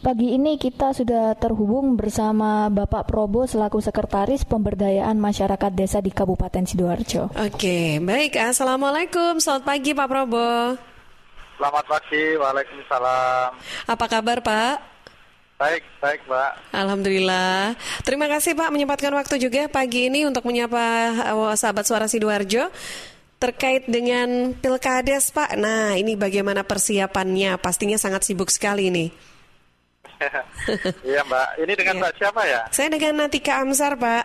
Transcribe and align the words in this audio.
Pagi 0.00 0.32
ini 0.32 0.56
kita 0.56 0.96
sudah 0.96 1.36
terhubung 1.36 1.92
bersama 1.92 2.72
Bapak 2.72 3.04
Probo 3.04 3.44
selaku 3.44 3.84
Sekretaris 3.84 4.48
Pemberdayaan 4.48 5.20
Masyarakat 5.20 5.68
Desa 5.76 6.00
di 6.00 6.08
Kabupaten 6.08 6.64
Sidoarjo. 6.64 7.28
Oke, 7.36 8.00
baik. 8.00 8.32
Assalamualaikum. 8.40 9.36
Selamat 9.44 9.68
pagi 9.68 9.92
Pak 9.92 10.08
Probo. 10.08 10.72
Selamat 11.60 11.84
pagi, 11.84 12.24
Waalaikumsalam. 12.32 13.48
Apa 13.92 14.04
kabar 14.08 14.40
Pak? 14.40 14.74
Baik, 15.60 15.84
baik 16.00 16.24
Mbak. 16.24 16.52
Alhamdulillah. 16.72 17.76
Terima 18.00 18.24
kasih 18.24 18.56
Pak 18.56 18.72
menyempatkan 18.72 19.12
waktu 19.12 19.36
juga 19.36 19.68
pagi 19.68 20.08
ini 20.08 20.24
untuk 20.24 20.48
menyapa 20.48 21.12
uh, 21.36 21.52
sahabat 21.52 21.84
suara 21.84 22.08
Sidoarjo 22.08 22.72
terkait 23.36 23.84
dengan 23.84 24.56
Pilkades 24.56 25.28
Pak. 25.28 25.60
Nah, 25.60 25.92
ini 26.00 26.16
bagaimana 26.16 26.64
persiapannya? 26.64 27.60
Pastinya 27.60 28.00
sangat 28.00 28.24
sibuk 28.24 28.48
sekali 28.48 28.88
nih. 28.88 29.29
iya 31.08 31.20
Mbak, 31.24 31.48
ini 31.64 31.72
dengan 31.76 31.94
ya. 31.96 32.00
Mbak 32.04 32.12
siapa 32.20 32.42
ya? 32.44 32.60
Saya 32.72 32.88
dengan 32.92 33.12
Natika 33.24 33.52
Amsar 33.64 33.92
Pak. 33.96 34.24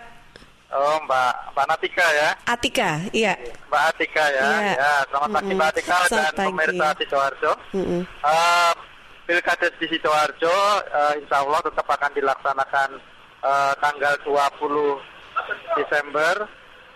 Oh 0.75 0.97
Mbak, 1.07 1.33
Mbak 1.55 1.65
Natika 1.71 2.05
ya? 2.11 2.29
Atika, 2.43 2.89
iya. 3.15 3.33
Mbak 3.71 3.83
Atika 3.95 4.25
ya, 4.33 4.43
ya. 4.43 4.73
ya 4.75 4.93
selamat 5.07 5.29
pagi 5.31 5.45
mm 5.45 5.49
-hmm. 5.51 5.57
Mbak 5.59 5.69
Atika 5.71 5.95
selamat 5.95 6.11
dan 6.11 6.35
pagi. 6.35 6.47
pemirsa 6.51 6.87
Sidoarjo. 6.99 7.51
Mm 7.71 7.85
-hmm. 7.85 8.01
uh, 8.23 8.73
Pilkades 9.25 9.73
di 9.81 9.85
Sidoarjo, 9.89 10.57
uh, 10.85 11.13
insya 11.17 11.41
Allah 11.41 11.59
tetap 11.65 11.87
akan 11.89 12.11
dilaksanakan 12.13 12.89
uh, 13.41 13.73
tanggal 13.81 14.13
20 14.21 15.81
Desember. 15.81 16.35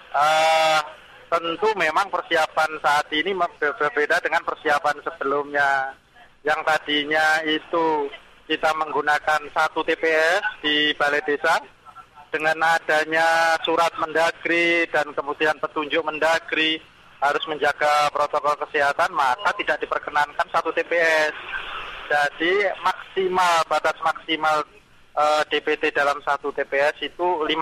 Uh, 0.09 0.81
tentu 1.29 1.69
memang 1.77 2.09
persiapan 2.09 2.69
saat 2.81 3.05
ini 3.13 3.33
berbeda 3.57 4.17
dengan 4.21 4.41
persiapan 4.45 4.97
sebelumnya. 5.05 5.93
Yang 6.39 6.59
tadinya 6.65 7.25
itu 7.45 8.07
kita 8.49 8.73
menggunakan 8.73 9.45
satu 9.53 9.85
TPS 9.85 10.41
di 10.65 10.89
Balai 10.97 11.21
Desa 11.21 11.61
dengan 12.33 12.57
adanya 12.65 13.53
surat 13.61 13.93
mendagri 14.01 14.89
dan 14.89 15.13
kemudian 15.13 15.53
petunjuk 15.61 16.01
mendagri 16.01 16.81
harus 17.21 17.45
menjaga 17.45 18.09
protokol 18.09 18.57
kesehatan 18.65 19.13
maka 19.13 19.53
tidak 19.53 19.77
diperkenankan 19.85 20.49
satu 20.49 20.73
TPS. 20.73 21.37
Jadi 22.09 22.73
maksimal 22.81 23.69
batas 23.69 24.01
maksimal 24.01 24.65
eh, 25.13 25.41
DPT 25.53 25.93
dalam 25.93 26.17
satu 26.25 26.49
TPS 26.49 27.05
itu 27.05 27.45
500. 27.45 27.53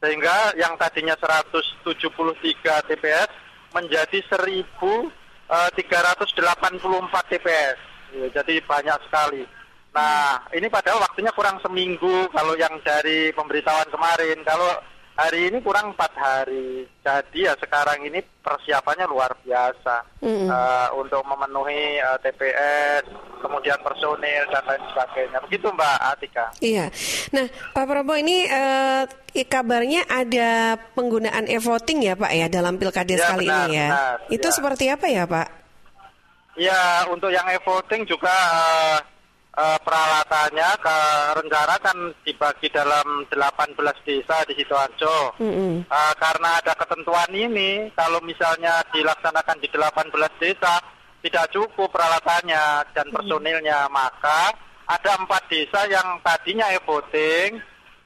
Sehingga 0.00 0.56
yang 0.56 0.80
tadinya 0.80 1.12
173 1.20 1.84
TPS 2.88 3.28
menjadi 3.76 4.24
1384 4.24 5.52
eh, 5.52 5.68
TPS. 7.28 7.89
Ya, 8.14 8.26
jadi 8.42 8.54
banyak 8.64 8.98
sekali. 9.06 9.42
Nah, 9.90 10.38
ini 10.54 10.70
padahal 10.70 11.02
waktunya 11.02 11.34
kurang 11.34 11.58
seminggu 11.58 12.30
kalau 12.30 12.54
yang 12.54 12.78
dari 12.86 13.34
pemberitahuan 13.34 13.90
kemarin. 13.90 14.38
Kalau 14.46 14.70
hari 15.20 15.52
ini 15.52 15.58
kurang 15.60 15.92
empat 15.92 16.12
hari. 16.16 16.88
Jadi 17.02 17.44
ya 17.44 17.52
sekarang 17.60 18.00
ini 18.06 18.22
persiapannya 18.40 19.04
luar 19.10 19.36
biasa 19.44 20.22
mm 20.22 20.28
-hmm. 20.28 20.48
uh, 20.48 20.88
untuk 20.96 21.20
memenuhi 21.28 22.00
uh, 22.00 22.16
eh, 22.16 22.18
TPS, 22.24 23.04
kemudian 23.42 23.76
personil 23.84 24.46
dan 24.48 24.64
lain 24.64 24.84
sebagainya. 24.94 25.38
Begitu 25.44 25.66
Mbak 25.68 25.98
Atika. 26.16 26.46
Iya. 26.62 26.86
Nah, 27.36 27.46
Pak 27.76 27.84
Prabowo 27.84 28.16
ini 28.16 28.48
uh, 28.48 29.04
kabarnya 29.50 30.08
ada 30.08 30.78
penggunaan 30.96 31.50
e-voting 31.50 32.06
ya 32.06 32.14
Pak 32.16 32.32
ya 32.32 32.46
dalam 32.46 32.80
pilkada 32.80 33.12
ya, 33.12 33.36
kali 33.36 33.46
benar, 33.46 33.66
ini 33.68 33.76
ya. 33.76 33.88
Benar, 33.90 34.16
Itu 34.32 34.48
ya. 34.48 34.54
seperti 34.54 34.84
apa 34.88 35.06
ya 35.10 35.24
Pak? 35.28 35.59
Ya, 36.60 37.08
untuk 37.08 37.32
yang 37.32 37.48
e-voting 37.48 38.04
juga 38.04 38.28
uh, 38.28 39.00
uh, 39.56 39.78
peralatannya 39.80 40.70
ke 40.76 40.98
rencana 41.40 41.74
kan 41.80 41.98
dibagi 42.20 42.68
dalam 42.68 43.24
18 43.32 43.80
desa 44.04 44.44
di 44.44 44.52
Sidoarjo. 44.60 45.40
Mm 45.40 45.52
-hmm. 45.56 45.72
uh, 45.88 46.14
karena 46.20 46.60
ada 46.60 46.76
ketentuan 46.76 47.32
ini, 47.32 47.88
kalau 47.96 48.20
misalnya 48.20 48.84
dilaksanakan 48.92 49.56
di 49.56 49.72
18 49.72 50.12
desa 50.36 50.84
tidak 51.24 51.48
cukup 51.48 51.88
peralatannya 51.88 52.84
dan 52.92 53.08
personilnya, 53.08 53.88
mm 53.88 53.88
-hmm. 53.88 53.96
maka 53.96 54.52
ada 54.84 55.16
empat 55.16 55.42
desa 55.48 55.88
yang 55.88 56.20
tadinya 56.20 56.68
e-voting 56.76 57.56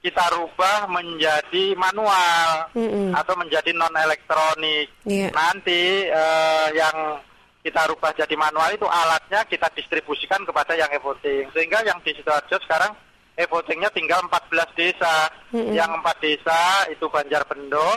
kita 0.04 0.20
rubah 0.36 0.84
menjadi 0.84 1.72
manual 1.80 2.68
mm 2.76 2.86
-hmm. 2.86 3.08
atau 3.16 3.34
menjadi 3.40 3.72
non 3.72 3.96
elektronik. 3.96 4.92
Yeah. 5.08 5.32
Nanti 5.32 6.12
uh, 6.12 6.68
yang 6.76 7.24
kita 7.64 7.80
rubah 7.88 8.12
jadi 8.12 8.36
manual 8.36 8.76
itu 8.76 8.84
alatnya 8.84 9.40
kita 9.48 9.72
distribusikan 9.72 10.44
kepada 10.44 10.76
yang 10.76 10.92
e-voting. 10.92 11.48
Sehingga 11.56 11.80
yang 11.80 11.96
di 12.04 12.12
Sidoarjo 12.12 12.60
sekarang 12.60 12.92
e-votingnya 13.40 13.88
tinggal 13.88 14.20
14 14.28 14.68
desa. 14.76 15.32
Mm 15.48 15.56
-hmm. 15.64 15.72
Yang 15.72 15.90
empat 15.96 16.16
desa 16.20 16.60
itu 16.92 17.08
Banjar 17.08 17.42
Bendo, 17.48 17.88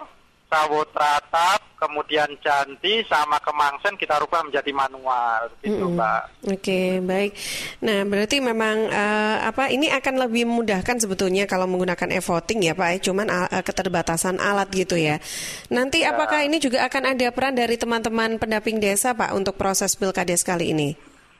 Sawut 0.47 0.88
Ratap, 0.96 1.59
kemudian 1.75 2.31
Janti 2.40 3.03
sama 3.03 3.35
Kemangsen 3.44 4.00
kita 4.00 4.16
rubah 4.16 4.47
menjadi 4.47 4.72
manual 4.72 5.52
gitu, 5.59 5.75
mm 5.75 5.91
-hmm. 5.91 6.00
Mbak. 6.00 6.24
Oke, 6.24 6.56
okay, 6.56 6.88
baik. 7.03 7.31
Nah, 7.84 8.08
berarti 8.08 8.40
memang 8.40 8.88
uh, 8.88 9.44
apa 9.44 9.68
ini 9.75 9.91
akan 9.91 10.24
lebih 10.24 10.47
memudahkan 10.47 11.03
sebetulnya 11.03 11.52
kalau 11.52 11.68
menggunakan 11.68 12.16
e-voting 12.16 12.63
ya, 12.63 12.74
Pak. 12.80 13.03
Cuman 13.03 13.28
uh, 13.28 13.59
keterbatasan 13.59 14.40
alat 14.40 14.72
gitu 14.72 14.96
ya. 14.96 15.19
Nanti 15.68 16.07
ya. 16.07 16.16
apakah 16.16 16.47
ini 16.47 16.63
juga 16.63 16.88
akan 16.88 17.12
ada 17.12 17.28
peran 17.36 17.52
dari 17.52 17.75
teman-teman 17.75 18.40
pendamping 18.40 18.80
desa, 18.80 19.12
Pak, 19.12 19.36
untuk 19.36 19.59
proses 19.59 20.00
pilkades 20.00 20.47
kali 20.47 20.72
ini? 20.72 20.96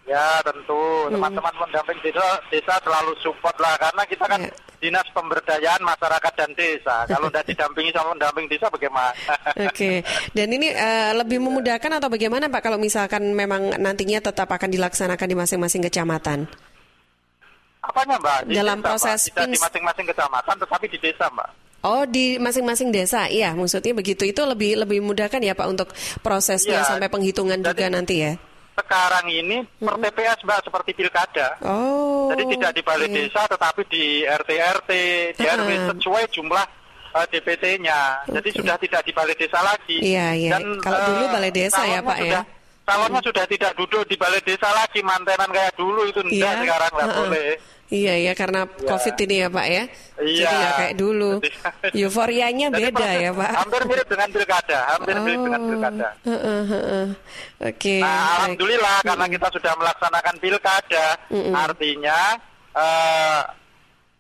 Ya 0.08 0.40
tentu 0.44 1.12
teman-teman 1.12 1.52
hmm. 1.52 1.64
pendamping 1.68 2.00
desa, 2.04 2.24
desa 2.48 2.80
selalu 2.84 3.12
support 3.24 3.56
lah 3.60 3.76
karena 3.76 4.04
kita 4.08 4.24
kan 4.24 4.40
ya. 4.40 4.52
Dinas 4.78 5.08
pemberdayaan 5.14 5.82
masyarakat 5.82 6.34
dan 6.38 6.52
desa. 6.54 7.06
Kalau 7.10 7.28
tidak 7.34 7.46
didampingi 7.50 7.92
sama 7.94 8.14
pendamping 8.14 8.48
desa 8.50 8.70
bagaimana? 8.70 9.12
Oke. 9.68 9.74
Okay. 9.74 9.96
Dan 10.34 10.54
ini 10.54 10.70
uh, 10.74 11.18
lebih 11.18 11.42
memudahkan 11.42 11.92
atau 11.98 12.10
bagaimana 12.10 12.50
Pak 12.50 12.62
kalau 12.62 12.78
misalkan 12.78 13.34
memang 13.34 13.78
nantinya 13.82 14.22
tetap 14.22 14.50
akan 14.50 14.70
dilaksanakan 14.70 15.28
di 15.28 15.38
masing-masing 15.38 15.82
kecamatan? 15.90 16.46
Apanya 17.82 18.16
Mbak? 18.20 18.40
Di 18.52 18.54
Dalam 18.58 18.80
desa, 18.80 18.88
proses 18.92 19.20
Mbak. 19.28 19.34
Tidak 19.34 19.48
di 19.50 19.60
masing-masing 19.62 20.06
kecamatan 20.14 20.56
tetapi 20.62 20.86
di 20.92 20.98
desa 21.02 21.26
Mbak. 21.34 21.50
Oh 21.86 22.04
di 22.10 22.42
masing-masing 22.42 22.90
desa, 22.90 23.30
iya 23.30 23.54
maksudnya 23.54 23.94
begitu 23.94 24.26
itu 24.26 24.42
lebih 24.44 24.82
lebih 24.82 24.98
memudahkan 25.00 25.40
ya 25.40 25.54
Pak 25.54 25.68
untuk 25.70 25.90
prosesnya 26.26 26.82
ya, 26.82 26.88
sampai 26.90 27.06
penghitungan 27.08 27.62
jadi, 27.62 27.70
juga 27.70 27.86
nanti 27.94 28.16
ya 28.18 28.34
sekarang 28.78 29.26
ini 29.34 29.66
per 29.82 29.98
TPS 29.98 30.46
mbak 30.46 30.62
seperti 30.70 30.92
pilkada. 30.94 31.58
Oh. 31.66 32.30
Jadi 32.30 32.44
tidak 32.54 32.72
di 32.78 32.82
balai 32.86 33.10
okay. 33.10 33.16
desa 33.26 33.42
tetapi 33.50 33.82
di 33.90 34.06
RT 34.22 34.50
RT, 34.54 34.92
di 35.34 35.44
uh 35.44 35.56
RW 35.58 35.70
sesuai 35.98 36.24
jumlah 36.30 36.66
uh, 37.18 37.18
eh, 37.18 37.26
DPT-nya. 37.34 38.00
Okay. 38.30 38.34
Jadi 38.38 38.50
sudah 38.54 38.76
tidak 38.78 39.02
di 39.02 39.12
balai 39.18 39.36
desa 39.36 39.60
lagi. 39.66 39.98
Iya 39.98 40.28
iya. 40.38 40.52
Dan 40.58 40.78
kalau 40.84 41.00
uh, 41.02 41.06
dulu 41.10 41.26
balai 41.34 41.52
desa 41.52 41.82
ya 41.90 42.00
pak 42.06 42.18
sudah, 42.22 42.30
ya. 42.30 42.42
Calonnya 42.88 43.20
hmm. 43.20 43.28
sudah 43.34 43.46
tidak 43.52 43.72
duduk 43.76 44.04
di 44.08 44.16
balai 44.16 44.42
desa 44.46 44.70
lagi 44.72 45.00
mantenan 45.04 45.50
kayak 45.52 45.74
dulu 45.76 46.08
itu 46.08 46.22
enggak 46.24 46.54
yeah. 46.54 46.62
sekarang 46.64 46.92
nggak 46.94 47.10
uh 47.10 47.12
-uh. 47.12 47.20
boleh. 47.26 47.52
Iya 47.88 48.20
ya 48.20 48.34
karena 48.36 48.68
ya. 48.68 48.84
COVID 48.84 49.16
ini 49.24 49.36
ya 49.40 49.48
Pak 49.48 49.68
ya. 49.72 49.84
Iya. 50.20 50.44
Jadi 50.44 50.56
ya 50.60 50.70
kayak 50.76 50.96
dulu. 51.00 51.32
Euforianya 51.96 52.68
beda 52.68 53.10
ya 53.16 53.32
Pak. 53.32 53.52
Hampir 53.64 53.82
mirip 53.88 54.08
dengan 54.12 54.30
pilkada, 54.36 54.80
hampir 54.92 55.16
oh. 55.16 55.24
mirip 55.24 55.42
dengan 55.48 55.62
pilkada. 55.64 56.08
Uh, 56.28 56.32
uh, 56.32 56.44
uh, 56.44 56.74
uh. 56.76 57.08
Oke. 57.64 57.72
Okay. 57.80 58.02
Nah, 58.04 58.44
alhamdulillah 58.44 58.96
karena 59.08 59.26
kita 59.32 59.48
sudah 59.56 59.74
melaksanakan 59.80 60.36
pilkada, 60.44 61.08
uh, 61.32 61.36
uh. 61.40 61.54
artinya 61.64 62.20
uh, 62.76 62.78
uh, 62.78 63.42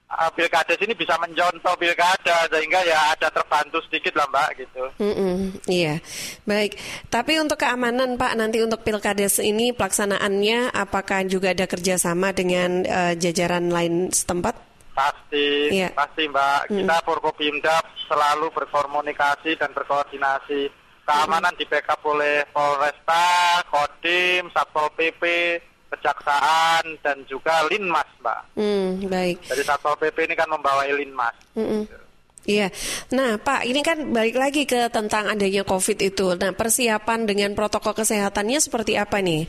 pilkades 0.07 0.79
ini 0.79 0.95
bisa 0.95 1.19
mencontoh 1.19 1.75
pilkada 1.75 2.47
sehingga 2.47 2.79
ya 2.87 3.11
ada 3.11 3.27
terbantu 3.27 3.83
sedikit 3.85 4.15
lah 4.15 4.27
mbak 4.31 4.49
gitu. 4.55 4.83
Mm 5.03 5.13
-mm, 5.13 5.37
iya, 5.67 5.99
baik. 6.47 6.79
Tapi 7.11 7.43
untuk 7.43 7.59
keamanan 7.59 8.15
pak 8.15 8.39
nanti 8.39 8.63
untuk 8.63 8.87
pilkades 8.87 9.43
ini 9.43 9.75
pelaksanaannya 9.75 10.71
apakah 10.71 11.27
juga 11.27 11.51
ada 11.51 11.67
kerjasama 11.67 12.31
dengan 12.31 12.87
uh, 12.87 13.13
jajaran 13.19 13.67
lain 13.67 14.07
setempat? 14.07 14.55
Pasti, 14.95 15.75
iya. 15.75 15.91
pasti 15.91 16.25
mbak. 16.31 16.71
Mm. 16.71 16.75
Kita 16.81 16.97
Forkopimda 17.03 17.77
selalu 18.07 18.47
berkomunikasi 18.55 19.59
dan 19.59 19.75
berkoordinasi. 19.75 20.71
Keamanan 21.03 21.51
mm. 21.51 21.59
di 21.59 21.65
backup 21.67 21.99
oleh 22.07 22.47
Polresta, 22.55 23.59
Kodim, 23.67 24.47
Satpol 24.55 24.87
PP, 24.95 25.23
kejaksaan 25.91 26.83
dan 26.99 27.17
juga 27.27 27.63
linmas, 27.71 28.07
mbak. 28.19 28.41
Hmm, 28.59 28.99
baik. 29.07 29.39
Jadi 29.47 29.61
satpol 29.63 29.95
pp 29.95 30.27
ini 30.27 30.35
kan 30.35 30.49
membawa 30.51 30.83
linmas. 30.87 31.35
Hmm, 31.55 31.87
Iya. 32.47 32.71
Nah, 33.11 33.35
Pak, 33.35 33.67
ini 33.67 33.83
kan 33.83 34.15
balik 34.15 34.39
lagi 34.39 34.63
ke 34.63 34.87
tentang 34.87 35.27
adanya 35.27 35.67
COVID 35.67 35.99
itu. 35.99 36.31
Nah, 36.39 36.55
persiapan 36.55 37.27
dengan 37.27 37.51
protokol 37.51 37.91
kesehatannya 37.91 38.63
seperti 38.63 38.95
apa 38.95 39.19
nih? 39.19 39.43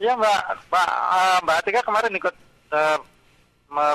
Iya, 0.00 0.16
Mbak. 0.16 0.42
Mbak, 0.72 0.88
uh, 0.88 1.38
Mbak 1.44 1.56
Atika 1.60 1.80
kemarin 1.84 2.16
ikut 2.16 2.34
uh, 2.72 2.96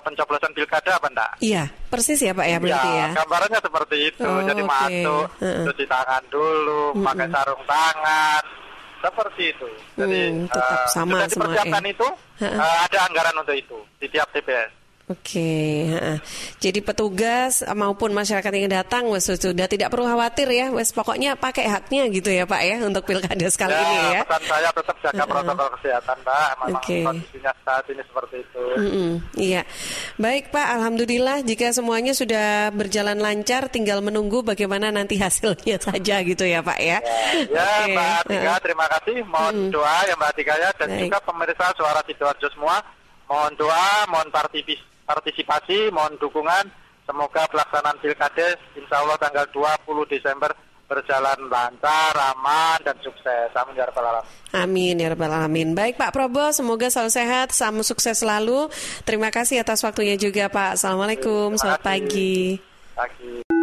pencoblosan 0.06 0.51
pilkada 0.54 1.00
apa 1.00 1.07
enggak? 1.10 1.31
Iya, 1.39 1.63
persis 1.88 2.19
ya 2.19 2.36
Pak 2.36 2.48
ya 2.48 2.57
berarti 2.60 2.89
ya. 2.92 3.00
ya. 3.00 3.07
gambarannya 3.24 3.60
seperti 3.63 3.98
itu. 4.12 4.27
Oh, 4.27 4.42
Jadi 4.44 4.62
okay. 4.62 4.69
masuk, 4.69 5.25
uh 5.25 5.45
-uh. 5.48 5.66
cuci 5.71 5.86
tangan 5.88 6.24
dulu, 6.27 6.83
uh 6.83 6.94
-uh. 6.94 7.06
pakai 7.07 7.27
sarung 7.31 7.63
tangan, 7.63 8.44
seperti 9.00 9.44
itu. 9.56 9.68
Jadi 9.96 10.22
hmm, 10.31 10.48
tetap 10.51 10.80
uh, 10.84 10.92
sama 10.92 11.12
sudah 11.24 11.28
dipersiapkan 11.28 11.84
ya. 11.84 11.92
itu, 11.96 12.07
uh, 12.44 12.78
ada 12.88 13.00
anggaran 13.07 13.36
untuk 13.40 13.56
itu 13.56 13.78
di 14.00 14.07
tiap 14.12 14.28
TPS. 14.31 14.79
Oke, 15.10 15.90
jadi 16.62 16.86
petugas 16.86 17.66
maupun 17.74 18.14
masyarakat 18.14 18.54
yang 18.54 18.70
datang 18.70 19.10
wes 19.10 19.26
sudah 19.26 19.66
tidak 19.66 19.90
perlu 19.90 20.06
khawatir 20.06 20.46
ya, 20.54 20.70
wes 20.70 20.94
pokoknya 20.94 21.34
pakai 21.34 21.66
haknya 21.66 22.06
gitu 22.14 22.30
ya 22.30 22.46
Pak 22.46 22.62
ya 22.62 22.78
untuk 22.86 23.10
pilkada 23.10 23.50
sekali 23.50 23.74
ya, 23.74 23.82
ini 23.90 23.98
ya. 24.14 24.22
Pesan 24.22 24.44
saya 24.46 24.70
tetap 24.70 24.98
jaga 25.02 25.24
protokol 25.26 25.68
kesehatan 25.82 26.18
Pak, 26.22 26.50
memang 26.62 26.78
okay. 26.78 27.02
kondisinya 27.02 27.52
saat 27.66 27.90
ini 27.90 28.06
seperti 28.06 28.36
itu. 28.38 28.62
Mm 28.78 28.90
-mm, 28.94 29.12
iya, 29.34 29.62
baik 30.22 30.54
Pak, 30.54 30.68
alhamdulillah 30.78 31.42
jika 31.42 31.74
semuanya 31.74 32.14
sudah 32.14 32.70
berjalan 32.70 33.18
lancar, 33.18 33.66
tinggal 33.66 34.06
menunggu 34.06 34.46
bagaimana 34.46 34.94
nanti 34.94 35.18
hasilnya 35.18 35.82
saja 35.90 36.22
gitu 36.22 36.46
ya 36.46 36.62
Pak 36.62 36.78
ya. 36.78 37.02
Ya, 37.50 37.50
ya 37.50 37.66
okay. 37.66 37.98
Mbak 37.98 38.22
Tika, 38.30 38.54
terima 38.62 38.86
kasih. 38.94 39.26
Mohon 39.26 39.56
mm. 39.58 39.70
doa 39.74 39.98
ya 40.06 40.14
Mbak 40.14 40.32
Tika 40.38 40.54
ya 40.54 40.70
dan 40.78 40.90
baik. 40.94 41.02
juga 41.10 41.18
pemirsa 41.26 41.66
suara 41.74 42.06
sidoarjo 42.06 42.46
semua. 42.54 42.78
Mohon 43.26 43.54
doa, 43.58 43.90
mohon 44.10 44.30
partisipasi 44.30 44.99
partisipasi, 45.10 45.90
mohon 45.90 46.14
dukungan. 46.22 46.70
Semoga 47.10 47.50
pelaksanaan 47.50 47.98
pilkades 47.98 48.62
insya 48.78 49.02
Allah 49.02 49.18
tanggal 49.18 49.50
20 49.50 50.14
Desember 50.14 50.54
berjalan 50.86 51.50
lancar, 51.50 52.14
aman, 52.34 52.78
dan 52.86 52.98
sukses. 53.02 53.50
Amin 53.54 53.78
ya 53.78 53.86
rabbal 53.90 54.06
alamin. 54.10 54.30
Amin 54.54 54.96
ya 55.02 55.08
rabbal 55.14 55.34
alamin. 55.34 55.70
Baik 55.78 55.98
Pak 55.98 56.14
Probo, 56.14 56.50
semoga 56.54 56.90
selalu 56.90 57.12
sehat, 57.14 57.48
sama 57.54 57.82
sukses 57.82 58.22
selalu. 58.22 58.70
Terima 59.06 59.30
kasih 59.34 59.62
atas 59.62 59.82
waktunya 59.86 60.18
juga 60.18 60.50
Pak. 60.50 60.82
Assalamualaikum, 60.82 61.58
selamat 61.58 61.82
pagi. 61.82 62.62
Pagi. 62.98 63.59